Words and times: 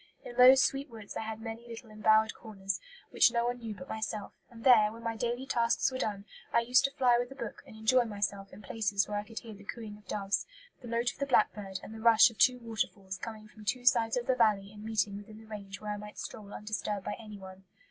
In 0.25 0.35
those 0.35 0.63
sweet 0.63 0.89
woods 0.89 1.15
I 1.15 1.21
had 1.21 1.39
many 1.39 1.67
little 1.67 1.91
embowered 1.91 2.33
corners, 2.33 2.79
which 3.11 3.31
no 3.31 3.45
one 3.45 3.59
knew 3.59 3.75
but 3.75 3.87
myself; 3.87 4.33
and 4.49 4.63
there, 4.63 4.91
when 4.91 5.03
my 5.03 5.15
daily 5.15 5.45
tasks 5.45 5.91
were 5.91 5.99
done, 5.99 6.25
I 6.51 6.61
used 6.61 6.83
to 6.85 6.91
fly 6.97 7.17
with 7.19 7.31
a 7.31 7.35
book 7.35 7.61
and 7.67 7.75
enjoy 7.75 8.05
myself 8.05 8.51
in 8.51 8.63
places 8.63 9.07
where 9.07 9.19
I 9.19 9.23
could 9.23 9.37
hear 9.41 9.53
the 9.53 9.63
cooing 9.63 9.97
of 9.99 10.07
doves, 10.07 10.47
the 10.81 10.87
note 10.87 11.13
of 11.13 11.19
the 11.19 11.27
blackbird, 11.27 11.81
and 11.83 11.93
the 11.93 12.01
rush 12.01 12.31
of 12.31 12.39
two 12.39 12.57
waterfalls 12.57 13.19
coming 13.19 13.47
from 13.47 13.63
two 13.63 13.85
sides 13.85 14.17
of 14.17 14.25
the 14.25 14.33
valley 14.33 14.71
and 14.73 14.83
meeting 14.83 15.17
within 15.17 15.37
the 15.37 15.45
range 15.45 15.79
where 15.79 15.91
I 15.91 15.97
might 15.97 16.17
stroll 16.17 16.51
undisturbed 16.51 17.05
by 17.05 17.13
anyone. 17.19 17.65